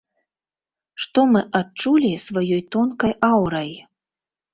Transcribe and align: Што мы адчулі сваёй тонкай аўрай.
Што 1.03 1.25
мы 1.33 1.43
адчулі 1.59 2.09
сваёй 2.27 2.61
тонкай 2.77 3.13
аўрай. 3.29 3.71